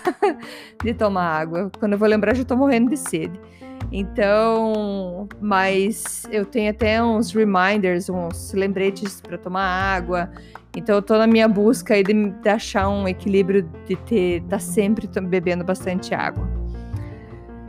de 0.84 0.94
tomar 0.94 1.26
água. 1.26 1.72
Quando 1.80 1.94
eu 1.94 1.98
vou 1.98 2.08
lembrar, 2.08 2.34
já 2.34 2.44
tô 2.44 2.56
morrendo 2.56 2.90
de 2.90 2.98
sede. 2.98 3.40
Então, 3.92 5.28
mas 5.40 6.24
eu 6.32 6.46
tenho 6.46 6.72
até 6.72 7.04
uns 7.04 7.32
reminders, 7.32 8.10
uns 8.10 8.54
lembretes 8.54 9.22
para 9.22 9.38
tomar 9.38 9.66
água. 9.66 10.32
Então, 10.76 10.96
eu 10.96 11.02
tô 11.02 11.18
na 11.18 11.28
minha 11.28 11.48
busca 11.48 11.94
aí 11.94 12.04
de, 12.04 12.32
de 12.32 12.50
achar 12.50 12.90
um 12.90 13.08
equilíbrio 13.08 13.70
de 13.86 13.96
ter, 13.98 14.42
tá 14.44 14.58
sempre 14.58 15.08
bebendo 15.22 15.64
bastante 15.64 16.16
água. 16.16 16.63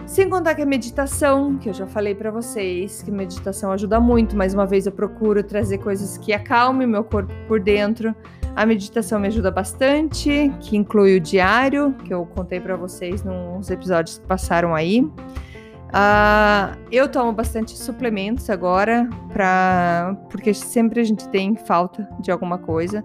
Sem 0.06 0.28
contar 0.28 0.54
que 0.54 0.62
a 0.62 0.66
meditação, 0.66 1.56
que 1.56 1.68
eu 1.68 1.72
já 1.72 1.86
falei 1.86 2.14
para 2.14 2.30
vocês, 2.30 3.02
que 3.02 3.10
meditação 3.10 3.72
ajuda 3.72 3.98
muito, 3.98 4.36
mais 4.36 4.52
uma 4.52 4.66
vez 4.66 4.84
eu 4.86 4.92
procuro 4.92 5.42
trazer 5.42 5.78
coisas 5.78 6.18
que 6.18 6.32
acalmem 6.32 6.86
meu 6.86 7.02
corpo 7.02 7.32
por 7.48 7.58
dentro. 7.58 8.14
A 8.54 8.66
meditação 8.66 9.18
me 9.18 9.28
ajuda 9.28 9.50
bastante, 9.50 10.52
que 10.60 10.76
inclui 10.76 11.16
o 11.16 11.20
diário, 11.20 11.94
que 12.04 12.12
eu 12.12 12.24
contei 12.26 12.60
para 12.60 12.76
vocês 12.76 13.24
nos 13.24 13.70
episódios 13.70 14.18
que 14.18 14.26
passaram 14.26 14.74
aí. 14.74 15.00
Uh, 15.00 16.76
eu 16.92 17.08
tomo 17.08 17.32
bastante 17.32 17.76
suplementos 17.76 18.50
agora, 18.50 19.08
pra, 19.32 20.16
porque 20.28 20.52
sempre 20.52 21.00
a 21.00 21.04
gente 21.04 21.28
tem 21.30 21.56
falta 21.56 22.06
de 22.20 22.30
alguma 22.30 22.58
coisa. 22.58 23.02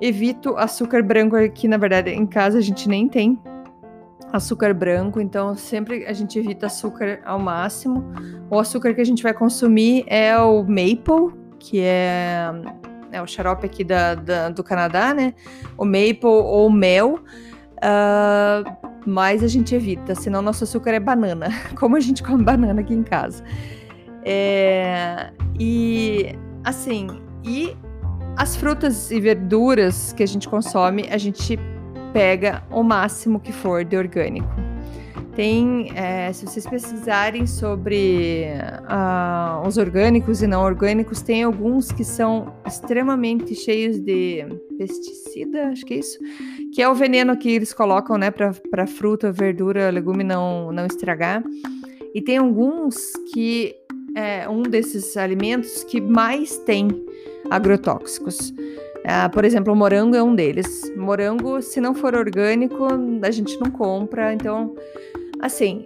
Evito 0.00 0.56
açúcar 0.56 1.02
branco, 1.02 1.36
que 1.50 1.68
na 1.68 1.76
verdade 1.76 2.10
em 2.10 2.26
casa 2.26 2.58
a 2.58 2.62
gente 2.62 2.88
nem 2.88 3.06
tem 3.06 3.38
açúcar 4.32 4.72
branco, 4.72 5.20
então 5.20 5.54
sempre 5.54 6.06
a 6.06 6.12
gente 6.12 6.38
evita 6.38 6.66
açúcar 6.66 7.20
ao 7.24 7.38
máximo. 7.38 8.12
O 8.50 8.58
açúcar 8.58 8.94
que 8.94 9.00
a 9.00 9.04
gente 9.04 9.22
vai 9.22 9.34
consumir 9.34 10.04
é 10.06 10.36
o 10.38 10.62
maple, 10.62 11.38
que 11.58 11.80
é, 11.80 12.50
é 13.12 13.20
o 13.20 13.26
xarope 13.26 13.66
aqui 13.66 13.84
da, 13.84 14.14
da, 14.14 14.48
do 14.48 14.64
Canadá, 14.64 15.12
né? 15.12 15.34
O 15.76 15.84
maple 15.84 16.20
ou 16.24 16.70
mel. 16.70 17.20
Uh, 17.76 18.92
mas 19.04 19.42
a 19.42 19.48
gente 19.48 19.74
evita, 19.74 20.14
senão 20.14 20.40
nosso 20.40 20.62
açúcar 20.64 20.92
é 20.92 21.00
banana, 21.00 21.48
como 21.74 21.96
a 21.96 22.00
gente 22.00 22.22
come 22.22 22.42
banana 22.42 22.80
aqui 22.80 22.94
em 22.94 23.02
casa. 23.02 23.42
É, 24.24 25.32
e 25.58 26.38
assim, 26.62 27.08
e 27.44 27.76
as 28.36 28.54
frutas 28.56 29.10
e 29.10 29.20
verduras 29.20 30.12
que 30.12 30.22
a 30.22 30.26
gente 30.26 30.48
consome, 30.48 31.08
a 31.10 31.18
gente 31.18 31.58
pega 32.12 32.62
o 32.70 32.82
máximo 32.82 33.40
que 33.40 33.52
for 33.52 33.84
de 33.84 33.96
orgânico. 33.96 34.48
Tem, 35.34 35.90
é, 35.96 36.30
se 36.30 36.46
vocês 36.46 36.66
pesquisarem 36.66 37.46
sobre 37.46 38.48
uh, 38.82 39.66
os 39.66 39.78
orgânicos 39.78 40.42
e 40.42 40.46
não 40.46 40.62
orgânicos, 40.62 41.22
tem 41.22 41.42
alguns 41.42 41.90
que 41.90 42.04
são 42.04 42.54
extremamente 42.66 43.54
cheios 43.54 43.98
de 43.98 44.44
pesticida, 44.76 45.68
acho 45.68 45.86
que 45.86 45.94
é 45.94 45.98
isso, 45.98 46.18
que 46.74 46.82
é 46.82 46.88
o 46.88 46.94
veneno 46.94 47.34
que 47.34 47.50
eles 47.50 47.72
colocam, 47.72 48.18
né, 48.18 48.30
para 48.30 48.86
fruta, 48.86 49.32
verdura, 49.32 49.88
legume 49.88 50.22
não, 50.22 50.70
não 50.70 50.84
estragar. 50.84 51.42
E 52.14 52.20
tem 52.20 52.36
alguns 52.36 53.12
que 53.32 53.74
é 54.14 54.46
um 54.46 54.62
desses 54.62 55.16
alimentos 55.16 55.82
que 55.84 55.98
mais 55.98 56.58
tem 56.58 56.88
agrotóxicos. 57.50 58.52
Uh, 59.04 59.30
por 59.32 59.44
exemplo, 59.44 59.72
o 59.72 59.76
morango 59.76 60.14
é 60.14 60.22
um 60.22 60.34
deles. 60.34 60.92
Morango, 60.96 61.60
se 61.60 61.80
não 61.80 61.94
for 61.94 62.14
orgânico, 62.14 62.86
a 63.22 63.30
gente 63.30 63.58
não 63.58 63.70
compra. 63.70 64.32
Então, 64.32 64.74
Assim, 65.42 65.84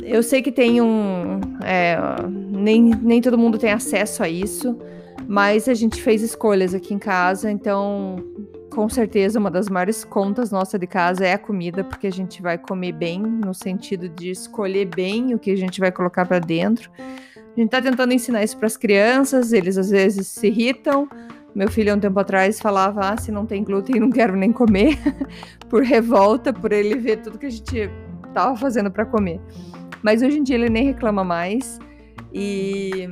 eu 0.00 0.22
sei 0.22 0.40
que 0.40 0.52
tem 0.52 0.80
um. 0.80 1.40
É, 1.64 1.98
nem, 2.28 2.84
nem 3.02 3.20
todo 3.20 3.36
mundo 3.36 3.58
tem 3.58 3.72
acesso 3.72 4.22
a 4.22 4.28
isso, 4.28 4.78
mas 5.26 5.68
a 5.68 5.74
gente 5.74 6.00
fez 6.00 6.22
escolhas 6.22 6.72
aqui 6.72 6.94
em 6.94 6.98
casa, 6.98 7.50
então 7.50 8.24
com 8.70 8.88
certeza 8.88 9.40
uma 9.40 9.50
das 9.50 9.68
maiores 9.68 10.04
contas 10.04 10.52
nossa 10.52 10.78
de 10.78 10.86
casa 10.86 11.26
é 11.26 11.32
a 11.32 11.38
comida, 11.38 11.82
porque 11.82 12.06
a 12.06 12.12
gente 12.12 12.40
vai 12.40 12.56
comer 12.56 12.92
bem, 12.92 13.20
no 13.20 13.52
sentido 13.52 14.08
de 14.08 14.30
escolher 14.30 14.84
bem 14.84 15.34
o 15.34 15.38
que 15.40 15.50
a 15.50 15.56
gente 15.56 15.80
vai 15.80 15.90
colocar 15.90 16.24
para 16.24 16.38
dentro. 16.38 16.88
A 16.96 17.60
gente 17.60 17.70
tá 17.70 17.82
tentando 17.82 18.14
ensinar 18.14 18.44
isso 18.44 18.56
para 18.56 18.68
as 18.68 18.76
crianças, 18.76 19.52
eles 19.52 19.76
às 19.76 19.90
vezes 19.90 20.28
se 20.28 20.46
irritam. 20.46 21.08
Meu 21.54 21.68
filho, 21.70 21.94
um 21.94 22.00
tempo 22.00 22.18
atrás, 22.20 22.60
falava: 22.60 23.12
ah, 23.12 23.16
se 23.16 23.32
não 23.32 23.44
tem 23.44 23.64
glúten, 23.64 24.00
não 24.00 24.10
quero 24.10 24.36
nem 24.36 24.52
comer, 24.52 24.98
por 25.68 25.82
revolta, 25.82 26.52
por 26.52 26.72
ele 26.72 26.96
ver 26.96 27.18
tudo 27.18 27.38
que 27.38 27.46
a 27.46 27.50
gente 27.50 27.90
tava 28.32 28.56
fazendo 28.56 28.90
para 28.90 29.04
comer. 29.04 29.40
Mas 30.02 30.22
hoje 30.22 30.38
em 30.38 30.42
dia 30.42 30.56
ele 30.56 30.70
nem 30.70 30.84
reclama 30.84 31.24
mais 31.24 31.78
e 32.32 33.08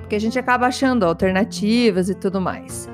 porque 0.00 0.16
a 0.16 0.20
gente 0.20 0.38
acaba 0.38 0.66
achando 0.66 1.04
alternativas 1.04 2.08
e 2.08 2.14
tudo 2.14 2.40
mais. 2.40 2.88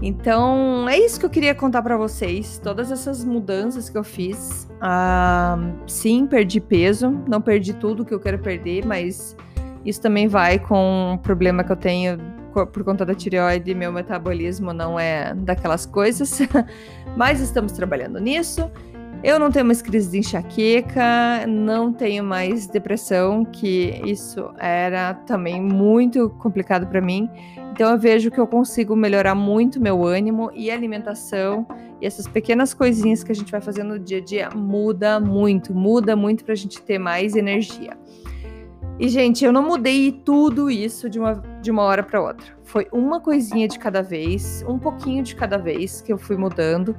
Então, 0.00 0.88
é 0.88 0.96
isso 0.96 1.18
que 1.18 1.26
eu 1.26 1.30
queria 1.30 1.54
contar 1.54 1.82
para 1.82 1.96
vocês. 1.96 2.60
Todas 2.62 2.92
essas 2.92 3.24
mudanças 3.24 3.90
que 3.90 3.98
eu 3.98 4.04
fiz. 4.04 4.68
Ah, 4.80 5.58
sim, 5.86 6.26
perdi 6.26 6.60
peso. 6.60 7.10
Não 7.28 7.40
perdi 7.40 7.74
tudo 7.74 8.04
que 8.04 8.14
eu 8.14 8.20
quero 8.20 8.38
perder, 8.38 8.86
mas 8.86 9.36
isso 9.84 10.00
também 10.00 10.28
vai 10.28 10.58
com 10.58 11.14
o 11.14 11.18
problema 11.18 11.64
que 11.64 11.72
eu 11.72 11.76
tenho 11.76 12.18
por 12.52 12.84
conta 12.84 13.04
da 13.04 13.14
tireoide. 13.14 13.74
Meu 13.74 13.92
metabolismo 13.92 14.72
não 14.72 14.98
é 14.98 15.34
daquelas 15.34 15.86
coisas. 15.86 16.40
mas 17.16 17.40
estamos 17.40 17.72
trabalhando 17.72 18.18
nisso. 18.18 18.70
Eu 19.22 19.38
não 19.38 19.50
tenho 19.50 19.64
mais 19.64 19.82
crise 19.82 20.12
de 20.12 20.18
enxaqueca, 20.18 21.44
não 21.48 21.92
tenho 21.92 22.22
mais 22.22 22.68
depressão, 22.68 23.44
que 23.44 24.00
isso 24.04 24.48
era 24.58 25.12
também 25.12 25.60
muito 25.60 26.30
complicado 26.30 26.86
para 26.86 27.00
mim. 27.00 27.28
Então 27.72 27.90
eu 27.90 27.98
vejo 27.98 28.30
que 28.30 28.38
eu 28.38 28.46
consigo 28.46 28.94
melhorar 28.94 29.34
muito 29.34 29.80
meu 29.80 30.04
ânimo 30.04 30.50
e 30.54 30.70
alimentação 30.70 31.66
e 32.00 32.06
essas 32.06 32.28
pequenas 32.28 32.72
coisinhas 32.72 33.24
que 33.24 33.32
a 33.32 33.34
gente 33.34 33.50
vai 33.50 33.60
fazendo 33.60 33.90
no 33.90 33.98
dia 33.98 34.18
a 34.18 34.20
dia 34.20 34.50
muda 34.54 35.18
muito, 35.18 35.74
muda 35.74 36.14
muito 36.14 36.44
para 36.44 36.52
a 36.52 36.56
gente 36.56 36.80
ter 36.80 36.98
mais 36.98 37.34
energia. 37.34 37.96
E 38.98 39.08
gente, 39.08 39.44
eu 39.44 39.52
não 39.52 39.62
mudei 39.62 40.10
tudo 40.10 40.68
isso 40.68 41.08
de 41.08 41.20
uma, 41.20 41.42
de 41.62 41.70
uma 41.70 41.82
hora 41.82 42.02
para 42.02 42.20
outra. 42.20 42.46
Foi 42.64 42.88
uma 42.90 43.20
coisinha 43.20 43.68
de 43.68 43.78
cada 43.78 44.02
vez, 44.02 44.64
um 44.68 44.78
pouquinho 44.78 45.22
de 45.22 45.36
cada 45.36 45.56
vez 45.56 46.00
que 46.00 46.12
eu 46.12 46.18
fui 46.18 46.36
mudando 46.36 46.96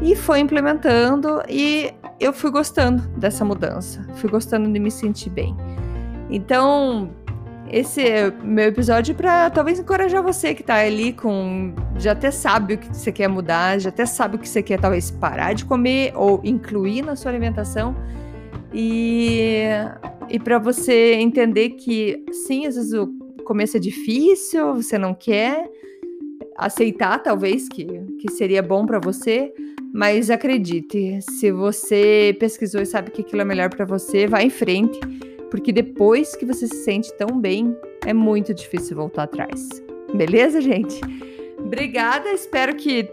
e 0.00 0.14
foi 0.14 0.38
implementando 0.38 1.42
e 1.48 1.92
eu 2.20 2.32
fui 2.32 2.50
gostando 2.50 3.02
dessa 3.18 3.44
mudança, 3.44 4.06
fui 4.14 4.30
gostando 4.30 4.70
de 4.70 4.78
me 4.78 4.90
sentir 4.90 5.30
bem. 5.30 5.56
Então, 6.30 7.10
esse 7.68 8.00
é 8.00 8.30
meu 8.42 8.66
episódio 8.66 9.14
para 9.14 9.50
talvez 9.50 9.78
encorajar 9.78 10.22
você 10.22 10.54
que 10.54 10.62
tá 10.62 10.76
ali 10.76 11.12
com 11.12 11.74
já 11.96 12.12
até 12.12 12.30
sabe 12.30 12.74
o 12.74 12.78
que 12.78 12.88
você 12.96 13.10
quer 13.10 13.28
mudar, 13.28 13.78
já 13.80 13.90
até 13.90 14.06
sabe 14.06 14.36
o 14.36 14.38
que 14.38 14.48
você 14.48 14.62
quer 14.62 14.80
talvez 14.80 15.10
parar 15.10 15.52
de 15.52 15.64
comer 15.64 16.12
ou 16.14 16.40
incluir 16.44 17.02
na 17.02 17.16
sua 17.16 17.30
alimentação. 17.30 17.94
E 18.72 19.64
e 20.30 20.38
para 20.38 20.58
você 20.58 21.14
entender 21.14 21.70
que 21.70 22.24
sim, 22.30 22.64
às 22.64 22.76
vezes 22.76 22.92
o 22.92 23.08
começo 23.44 23.76
é 23.76 23.80
difícil, 23.80 24.76
você 24.76 24.96
não 24.96 25.12
quer 25.12 25.68
aceitar 26.56 27.18
talvez 27.18 27.68
que, 27.68 27.84
que 28.20 28.30
seria 28.30 28.62
bom 28.62 28.86
para 28.86 29.00
você, 29.00 29.52
mas 29.92 30.30
acredite, 30.30 31.18
se 31.20 31.50
você 31.50 32.36
pesquisou 32.38 32.80
e 32.80 32.86
sabe 32.86 33.10
que 33.10 33.22
aquilo 33.22 33.42
é 33.42 33.44
melhor 33.44 33.70
para 33.70 33.84
você, 33.84 34.28
vá 34.28 34.40
em 34.40 34.50
frente, 34.50 35.00
porque 35.50 35.72
depois 35.72 36.36
que 36.36 36.46
você 36.46 36.68
se 36.68 36.84
sente 36.84 37.12
tão 37.14 37.40
bem, 37.40 37.76
é 38.06 38.12
muito 38.12 38.54
difícil 38.54 38.96
voltar 38.96 39.24
atrás. 39.24 39.68
Beleza, 40.14 40.60
gente? 40.60 41.00
Obrigada, 41.58 42.30
espero 42.30 42.76
que 42.76 43.10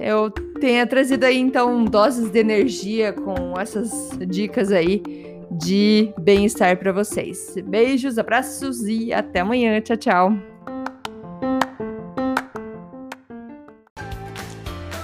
eu 0.00 0.30
tenha 0.60 0.86
trazido 0.86 1.24
aí 1.24 1.38
então 1.38 1.84
doses 1.84 2.30
de 2.30 2.38
energia 2.38 3.12
com 3.12 3.60
essas 3.60 4.10
dicas 4.26 4.72
aí 4.72 5.02
de 5.58 6.12
bem-estar 6.18 6.76
para 6.76 6.92
vocês. 6.92 7.54
Beijos, 7.64 8.18
abraços 8.18 8.82
e 8.82 9.12
até 9.12 9.40
amanhã. 9.40 9.80
Tchau, 9.80 9.96
tchau. 9.96 10.32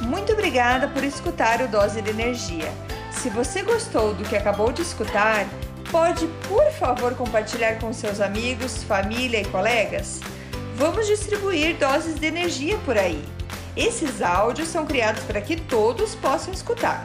Muito 0.03 0.33
obrigada 0.33 0.89
por 0.89 1.05
escutar 1.05 1.61
o 1.63 1.69
Dose 1.69 2.03
de 2.03 2.11
Energia. 2.11 2.71
Se 3.11 3.29
você 3.29 3.63
gostou 3.63 4.15
do 4.15 4.25
que 4.25 4.37
acabou 4.37 4.73
de 4.73 4.83
escutar, 4.83 5.47
pode, 5.91 6.27
por 6.49 6.71
favor, 6.73 7.15
compartilhar 7.15 7.79
com 7.79 7.93
seus 7.93 8.21
amigos, 8.21 8.83
família 8.83 9.43
e 9.43 9.45
colegas? 9.47 10.21
Vamos 10.77 11.07
distribuir 11.07 11.77
doses 11.77 12.19
de 12.19 12.27
energia 12.27 12.79
por 12.85 12.97
aí. 12.97 13.23
Esses 13.77 14.23
áudios 14.23 14.69
são 14.69 14.85
criados 14.87 15.23
para 15.25 15.41
que 15.41 15.57
todos 15.57 16.15
possam 16.15 16.53
escutar, 16.53 17.05